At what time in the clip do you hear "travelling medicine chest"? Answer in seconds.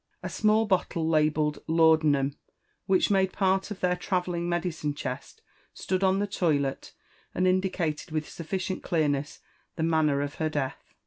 3.95-5.43